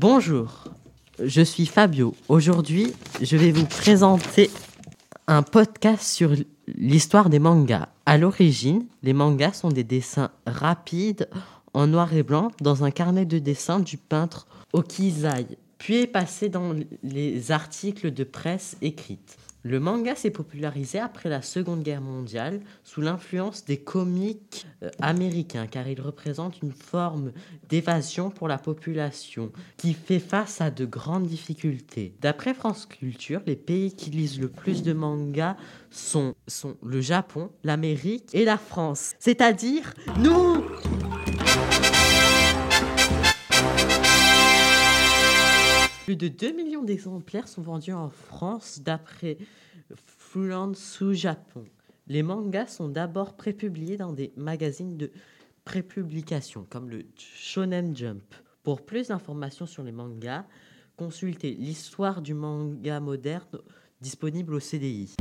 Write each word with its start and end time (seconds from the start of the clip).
Bonjour, 0.00 0.64
je 1.22 1.42
suis 1.42 1.66
Fabio. 1.66 2.14
Aujourd'hui, 2.30 2.94
je 3.20 3.36
vais 3.36 3.52
vous 3.52 3.66
présenter 3.66 4.50
un 5.26 5.42
podcast 5.42 6.04
sur 6.04 6.32
l'histoire 6.66 7.28
des 7.28 7.38
mangas. 7.38 7.86
À 8.06 8.16
l'origine, 8.16 8.86
les 9.02 9.12
mangas 9.12 9.52
sont 9.52 9.68
des 9.68 9.84
dessins 9.84 10.30
rapides 10.46 11.28
en 11.74 11.86
noir 11.86 12.14
et 12.14 12.22
blanc 12.22 12.50
dans 12.62 12.82
un 12.82 12.90
carnet 12.90 13.26
de 13.26 13.38
dessin 13.38 13.78
du 13.78 13.98
peintre 13.98 14.46
Okizai, 14.72 15.58
puis 15.76 15.96
est 15.96 16.06
passé 16.06 16.48
dans 16.48 16.74
les 17.02 17.50
articles 17.52 18.10
de 18.10 18.24
presse 18.24 18.78
écrites. 18.80 19.36
Le 19.62 19.78
manga 19.78 20.14
s'est 20.14 20.30
popularisé 20.30 20.98
après 20.98 21.28
la 21.28 21.42
Seconde 21.42 21.82
Guerre 21.82 22.00
mondiale 22.00 22.60
sous 22.82 23.00
l'influence 23.00 23.64
des 23.64 23.76
comiques 23.76 24.66
euh, 24.82 24.90
américains 25.00 25.66
car 25.66 25.86
il 25.88 26.00
représente 26.00 26.62
une 26.62 26.72
forme 26.72 27.32
d'évasion 27.68 28.30
pour 28.30 28.48
la 28.48 28.58
population 28.58 29.52
qui 29.76 29.92
fait 29.92 30.18
face 30.18 30.60
à 30.60 30.70
de 30.70 30.86
grandes 30.86 31.26
difficultés. 31.26 32.14
D'après 32.20 32.54
France 32.54 32.86
Culture, 32.86 33.42
les 33.46 33.56
pays 33.56 33.94
qui 33.94 34.10
lisent 34.10 34.40
le 34.40 34.48
plus 34.48 34.82
de 34.82 34.92
mangas 34.92 35.56
sont, 35.90 36.34
sont 36.46 36.76
le 36.82 37.00
Japon, 37.00 37.50
l'Amérique 37.62 38.34
et 38.34 38.44
la 38.44 38.56
France. 38.56 39.12
C'est-à-dire 39.18 39.92
nous 40.18 40.64
Plus 46.10 46.16
de 46.16 46.26
2 46.26 46.50
millions 46.56 46.82
d'exemplaires 46.82 47.46
sont 47.46 47.62
vendus 47.62 47.92
en 47.92 48.10
France 48.10 48.80
d'après 48.80 49.38
Fluence 49.94 50.76
sous 50.76 51.12
Japon. 51.12 51.64
Les 52.08 52.24
mangas 52.24 52.66
sont 52.66 52.88
d'abord 52.88 53.36
prépubliés 53.36 53.96
dans 53.96 54.12
des 54.12 54.32
magazines 54.36 54.96
de 54.96 55.12
prépublication 55.64 56.66
comme 56.68 56.90
le 56.90 57.04
Shonen 57.16 57.96
Jump. 57.96 58.24
Pour 58.64 58.84
plus 58.84 59.06
d'informations 59.06 59.66
sur 59.66 59.84
les 59.84 59.92
mangas, 59.92 60.46
consultez 60.96 61.52
l'histoire 61.52 62.22
du 62.22 62.34
manga 62.34 62.98
moderne 62.98 63.60
disponible 64.00 64.54
au 64.54 64.58
CDI. 64.58 65.14